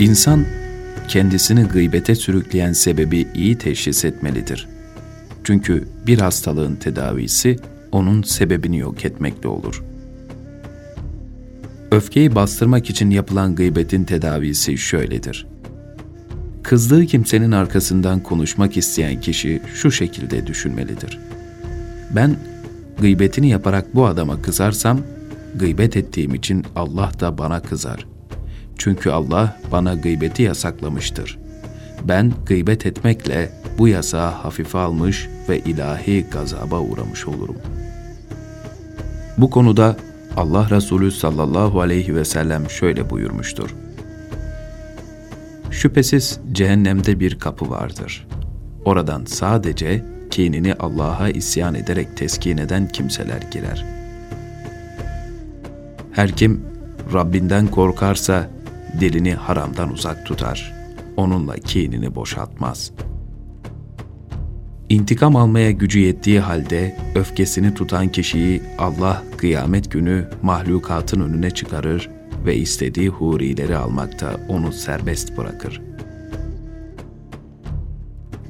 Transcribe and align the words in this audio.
İnsan 0.00 0.44
kendisini 1.08 1.62
gıybete 1.62 2.14
sürükleyen 2.14 2.72
sebebi 2.72 3.28
iyi 3.34 3.58
teşhis 3.58 4.04
etmelidir. 4.04 4.68
Çünkü 5.44 5.88
bir 6.06 6.18
hastalığın 6.18 6.76
tedavisi 6.76 7.56
onun 7.92 8.22
sebebini 8.22 8.78
yok 8.78 9.04
etmekle 9.04 9.48
olur. 9.48 9.82
Öfkeyi 11.90 12.34
bastırmak 12.34 12.90
için 12.90 13.10
yapılan 13.10 13.54
gıybetin 13.54 14.04
tedavisi 14.04 14.78
şöyledir. 14.78 15.46
Kızdığı 16.62 17.06
kimsenin 17.06 17.52
arkasından 17.52 18.20
konuşmak 18.22 18.76
isteyen 18.76 19.20
kişi 19.20 19.62
şu 19.74 19.90
şekilde 19.90 20.46
düşünmelidir. 20.46 21.18
Ben 22.10 22.36
gıybetini 23.00 23.48
yaparak 23.48 23.94
bu 23.94 24.06
adama 24.06 24.42
kızarsam, 24.42 25.00
gıybet 25.54 25.96
ettiğim 25.96 26.34
için 26.34 26.64
Allah 26.76 27.10
da 27.20 27.38
bana 27.38 27.62
kızar. 27.62 28.15
Çünkü 28.78 29.10
Allah 29.10 29.60
bana 29.72 29.94
gıybeti 29.94 30.42
yasaklamıştır. 30.42 31.38
Ben 32.04 32.32
gıybet 32.46 32.86
etmekle 32.86 33.50
bu 33.78 33.88
yasağı 33.88 34.30
hafife 34.30 34.78
almış 34.78 35.28
ve 35.48 35.58
ilahi 35.58 36.26
gazaba 36.30 36.80
uğramış 36.80 37.26
olurum. 37.26 37.56
Bu 39.38 39.50
konuda 39.50 39.96
Allah 40.36 40.70
Resulü 40.70 41.12
sallallahu 41.12 41.80
aleyhi 41.80 42.14
ve 42.14 42.24
sellem 42.24 42.70
şöyle 42.70 43.10
buyurmuştur. 43.10 43.74
Şüphesiz 45.70 46.40
cehennemde 46.52 47.20
bir 47.20 47.38
kapı 47.38 47.70
vardır. 47.70 48.26
Oradan 48.84 49.24
sadece 49.24 50.04
kinini 50.30 50.74
Allah'a 50.74 51.28
isyan 51.28 51.74
ederek 51.74 52.16
teskin 52.16 52.58
eden 52.58 52.88
kimseler 52.88 53.42
girer. 53.52 53.84
Her 56.12 56.32
kim 56.32 56.60
Rabbinden 57.12 57.66
korkarsa 57.66 58.50
dilini 59.00 59.34
haramdan 59.34 59.92
uzak 59.92 60.26
tutar. 60.26 60.72
Onunla 61.16 61.54
kinini 61.54 62.14
boşaltmaz. 62.14 62.92
İntikam 64.88 65.36
almaya 65.36 65.70
gücü 65.70 65.98
yettiği 65.98 66.40
halde 66.40 66.96
öfkesini 67.14 67.74
tutan 67.74 68.08
kişiyi 68.08 68.62
Allah 68.78 69.22
kıyamet 69.36 69.90
günü 69.90 70.30
mahlukatın 70.42 71.20
önüne 71.20 71.50
çıkarır 71.50 72.10
ve 72.46 72.56
istediği 72.56 73.08
hurileri 73.08 73.76
almakta 73.76 74.40
onu 74.48 74.72
serbest 74.72 75.36
bırakır. 75.36 75.80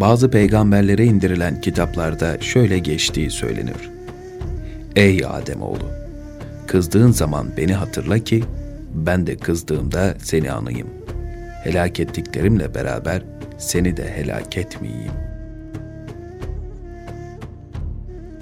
Bazı 0.00 0.30
peygamberlere 0.30 1.04
indirilen 1.04 1.60
kitaplarda 1.60 2.40
şöyle 2.40 2.78
geçtiği 2.78 3.30
söylenir. 3.30 3.90
Ey 4.96 5.24
Ademoğlu! 5.26 5.88
Kızdığın 6.66 7.10
zaman 7.10 7.46
beni 7.56 7.74
hatırla 7.74 8.18
ki 8.18 8.44
ben 9.06 9.26
de 9.26 9.36
kızdığımda 9.36 10.14
seni 10.18 10.52
anayım. 10.52 10.88
Helak 11.64 12.00
ettiklerimle 12.00 12.74
beraber 12.74 13.22
seni 13.58 13.96
de 13.96 14.16
helak 14.16 14.56
etmeyeyim. 14.56 15.12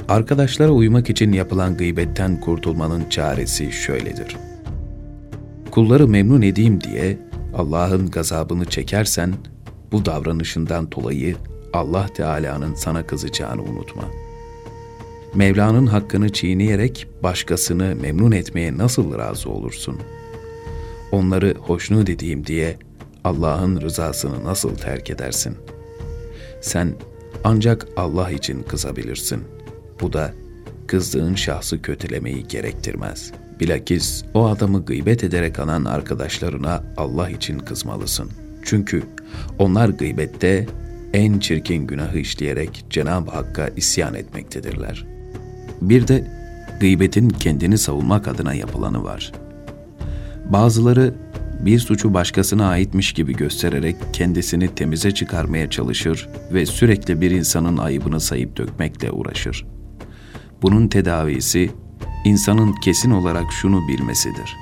Arkadaşlara 0.08 0.70
uymak 0.70 1.10
için 1.10 1.32
yapılan 1.32 1.76
gıybetten 1.76 2.40
kurtulmanın 2.40 3.08
çaresi 3.10 3.72
şöyledir. 3.72 4.36
Kulları 5.70 6.08
memnun 6.08 6.42
edeyim 6.42 6.80
diye 6.80 7.18
Allah'ın 7.54 8.10
gazabını 8.10 8.64
çekersen, 8.64 9.34
bu 9.92 10.04
davranışından 10.04 10.92
dolayı 10.92 11.36
Allah 11.72 12.06
Teala'nın 12.06 12.74
sana 12.74 13.06
kızacağını 13.06 13.62
unutma. 13.62 14.04
Mevla'nın 15.34 15.86
hakkını 15.86 16.32
çiğneyerek 16.32 17.08
başkasını 17.22 17.96
memnun 18.00 18.32
etmeye 18.32 18.78
nasıl 18.78 19.18
razı 19.18 19.50
olursun? 19.50 19.98
Onları 21.16 21.54
hoşnut 21.60 22.08
edeyim 22.08 22.46
diye 22.46 22.76
Allah'ın 23.24 23.80
rızasını 23.80 24.44
nasıl 24.44 24.76
terk 24.76 25.10
edersin? 25.10 25.56
Sen 26.60 26.94
ancak 27.44 27.88
Allah 27.96 28.30
için 28.30 28.62
kızabilirsin. 28.62 29.44
Bu 30.00 30.12
da 30.12 30.32
kızdığın 30.86 31.34
şahsı 31.34 31.82
kötülemeyi 31.82 32.48
gerektirmez. 32.48 33.32
Bilakis 33.60 34.24
o 34.34 34.46
adamı 34.46 34.84
gıybet 34.84 35.24
ederek 35.24 35.58
anan 35.58 35.84
arkadaşlarına 35.84 36.84
Allah 36.96 37.30
için 37.30 37.58
kızmalısın. 37.58 38.30
Çünkü 38.64 39.02
onlar 39.58 39.88
gıybette 39.88 40.66
en 41.12 41.38
çirkin 41.38 41.86
günahı 41.86 42.18
işleyerek 42.18 42.84
Cenab-ı 42.90 43.30
Hakk'a 43.30 43.68
isyan 43.68 44.14
etmektedirler. 44.14 45.06
Bir 45.80 46.08
de 46.08 46.24
gıybetin 46.80 47.28
kendini 47.28 47.78
savunmak 47.78 48.28
adına 48.28 48.54
yapılanı 48.54 49.04
var. 49.04 49.32
Bazıları 50.50 51.14
bir 51.60 51.78
suçu 51.78 52.14
başkasına 52.14 52.68
aitmiş 52.68 53.12
gibi 53.12 53.36
göstererek 53.36 53.96
kendisini 54.12 54.74
temize 54.74 55.10
çıkarmaya 55.10 55.70
çalışır 55.70 56.28
ve 56.52 56.66
sürekli 56.66 57.20
bir 57.20 57.30
insanın 57.30 57.76
ayıbını 57.76 58.20
sayıp 58.20 58.56
dökmekle 58.56 59.10
uğraşır. 59.10 59.66
Bunun 60.62 60.88
tedavisi 60.88 61.70
insanın 62.24 62.72
kesin 62.72 63.10
olarak 63.10 63.52
şunu 63.52 63.88
bilmesidir. 63.88 64.56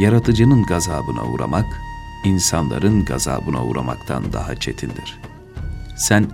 Yaratıcının 0.00 0.62
gazabına 0.62 1.24
uğramak, 1.24 1.66
insanların 2.24 3.04
gazabına 3.04 3.64
uğramaktan 3.64 4.32
daha 4.32 4.54
çetindir. 4.54 5.18
Sen 5.96 6.26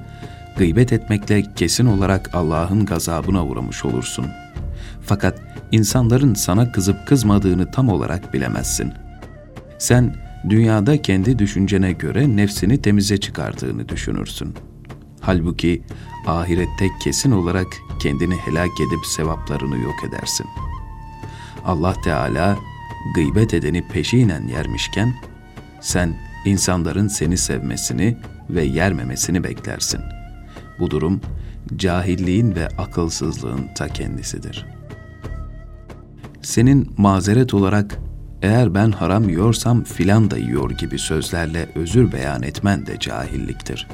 gıybet 0.59 0.93
etmekle 0.93 1.43
kesin 1.57 1.87
olarak 1.87 2.35
Allah'ın 2.35 2.87
gazabına 2.87 3.47
uğramış 3.47 3.85
olursun. 3.85 4.27
Fakat 5.03 5.41
insanların 5.73 6.35
sana 6.35 6.73
kızıp 6.73 7.07
kızmadığını 7.07 7.71
tam 7.71 7.89
olarak 7.89 8.35
bilemezsin. 8.35 8.93
Sen 9.79 10.17
dünyada 10.49 11.03
kendi 11.03 11.39
düşüncene 11.39 11.93
göre 11.93 12.37
nefsini 12.37 12.83
temize 12.83 13.17
çıkardığını 13.17 13.89
düşünürsün. 13.89 14.55
Halbuki 15.21 15.83
ahirette 16.27 16.89
kesin 17.03 17.31
olarak 17.31 17.67
kendini 18.03 18.35
helak 18.35 18.81
edip 18.81 19.07
sevaplarını 19.07 19.79
yok 19.79 20.05
edersin. 20.09 20.47
Allah 21.65 21.95
Teala 22.05 22.59
gıybet 23.15 23.55
edeni 23.55 23.89
peşinen 23.89 24.49
yermişken 24.49 25.15
sen 25.81 26.17
insanların 26.45 27.09
seni 27.09 27.37
sevmesini 27.37 28.17
ve 28.51 28.65
yermemesini 28.65 29.45
beklersin. 29.45 30.01
Bu 30.79 30.91
durum 30.91 31.21
cahilliğin 31.77 32.55
ve 32.55 32.69
akılsızlığın 32.69 33.69
ta 33.75 33.89
kendisidir. 33.89 34.67
Senin 36.45 36.91
mazeret 36.97 37.55
olarak 37.55 37.99
eğer 38.43 38.75
ben 38.75 38.91
haram 38.91 39.29
yiyorsam 39.29 39.85
filan 39.85 40.31
da 40.31 40.39
yiyor 40.39 40.71
gibi 40.71 40.99
sözlerle 40.99 41.69
özür 41.75 42.13
beyan 42.13 42.43
etmen 42.43 42.87
de 42.87 42.99
cahilliktir. 42.99 43.89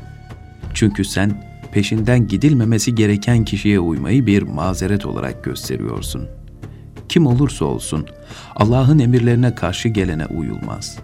Çünkü 0.75 1.05
sen 1.05 1.45
peşinden 1.73 2.29
gidilmemesi 2.29 2.95
gereken 2.95 3.45
kişiye 3.45 3.81
uymayı 3.81 4.27
bir 4.27 4.43
mazeret 4.43 5.07
olarak 5.07 5.45
gösteriyorsun. 5.45 6.29
Kim 7.09 7.27
olursa 7.27 7.65
olsun 7.65 8.07
Allah'ın 8.57 8.99
emirlerine 8.99 9.55
karşı 9.55 9.89
gelene 9.89 10.27
uyulmaz. 10.27 10.99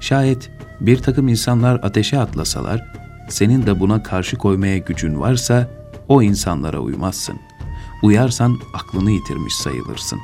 Şayet 0.00 0.50
bir 0.80 0.98
takım 0.98 1.28
insanlar 1.28 1.80
ateşe 1.82 2.18
atlasalar, 2.18 2.92
senin 3.28 3.66
de 3.66 3.80
buna 3.80 4.02
karşı 4.02 4.36
koymaya 4.36 4.78
gücün 4.78 5.20
varsa 5.20 5.68
o 6.08 6.22
insanlara 6.22 6.78
uymazsın. 6.78 7.36
Uyarsan 8.02 8.58
aklını 8.74 9.10
yitirmiş 9.10 9.54
sayılırsın. 9.54 10.18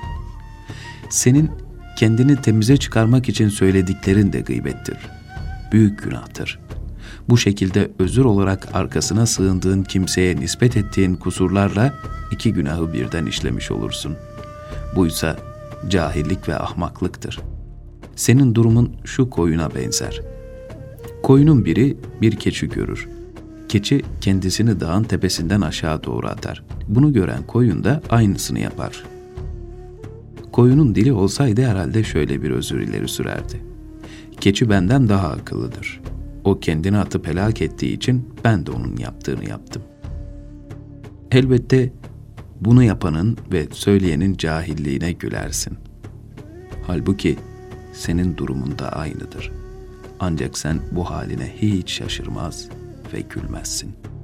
Senin 1.11 1.51
kendini 1.97 2.37
temize 2.37 2.77
çıkarmak 2.77 3.29
için 3.29 3.49
söylediklerin 3.49 4.33
de 4.33 4.41
gıybettir. 4.41 4.99
Büyük 5.73 6.03
günahtır.'' 6.03 6.67
Bu 7.29 7.39
şekilde 7.39 7.91
özür 7.99 8.25
olarak 8.25 8.69
arkasına 8.75 9.27
sığındığın 9.27 9.83
kimseye 9.83 10.37
nispet 10.37 10.77
ettiğin 10.77 11.15
kusurlarla 11.15 11.95
iki 12.33 12.53
günahı 12.53 12.93
birden 12.93 13.27
işlemiş 13.27 13.71
olursun. 13.71 14.17
Buysa 14.97 15.37
cahillik 15.89 16.49
ve 16.49 16.59
ahmaklıktır. 16.59 17.41
Senin 18.17 18.55
durumun 18.55 18.97
şu 19.05 19.31
koyuna 19.31 19.75
benzer. 19.75 20.21
Koyunun 21.23 21.65
biri 21.65 21.97
bir 22.21 22.37
keçi 22.37 22.69
görür. 22.69 23.09
Keçi 23.69 24.03
kendisini 24.21 24.81
dağın 24.81 25.05
tepesinden 25.05 25.61
aşağı 25.61 26.05
doğru 26.05 26.27
atar. 26.27 26.63
Bunu 26.89 27.13
gören 27.13 27.43
koyun 27.47 27.85
da 27.85 28.03
aynısını 28.11 28.59
yapar. 28.59 29.05
Koyunun 30.57 30.95
dili 30.95 31.13
olsaydı 31.13 31.67
herhalde 31.67 32.05
şöyle 32.05 32.43
bir 32.43 32.51
özür 32.51 32.81
ileri 32.81 33.09
sürerdi. 33.09 33.63
Keçi 34.41 34.71
benden 34.71 35.09
daha 35.09 35.29
akıllıdır. 35.29 36.01
O 36.45 36.61
kendini 36.61 36.99
atıp 36.99 37.27
helak 37.27 37.63
ettiği 37.63 37.93
için 37.93 38.29
ben 38.45 38.67
de 38.67 38.71
onun 38.71 38.97
yaptığını 38.97 39.49
yaptım. 39.49 39.83
Elbette 41.33 41.93
bunu 42.61 42.83
yapanın 42.83 43.39
ve 43.53 43.67
söyleyenin 43.73 44.37
cahilliğine 44.37 45.13
gülersin. 45.13 45.79
Halbuki 46.87 47.37
senin 47.93 48.37
durumun 48.37 48.79
da 48.79 48.93
aynıdır. 48.93 49.53
Ancak 50.21 50.59
sen 50.59 50.81
bu 50.93 51.11
haline 51.11 51.53
hiç 51.57 51.91
şaşırmaz 51.91 52.69
ve 53.15 53.21
gülmezsin.'' 53.21 54.16